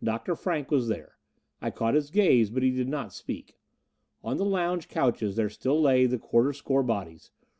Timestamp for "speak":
3.12-3.58